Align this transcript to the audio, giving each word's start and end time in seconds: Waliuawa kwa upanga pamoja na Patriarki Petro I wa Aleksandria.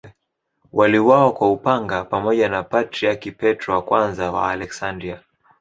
Waliuawa 0.73 1.33
kwa 1.33 1.51
upanga 1.51 2.03
pamoja 2.05 2.49
na 2.49 2.63
Patriarki 2.63 3.31
Petro 3.31 3.79
I 3.89 4.23
wa 4.29 4.49
Aleksandria. 4.51 5.19